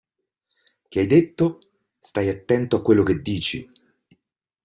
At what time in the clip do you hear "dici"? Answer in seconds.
3.21-3.71